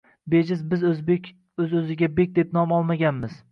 Bejiz 0.35 0.63
biz 0.71 0.85
o‘zbek– 0.91 1.29
o‘z-o‘ziga 1.65 2.11
bek 2.17 2.35
deb 2.41 2.59
nom 2.61 2.77
olmaganmiz 2.81 3.41